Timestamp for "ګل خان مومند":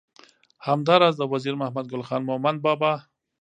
1.91-2.57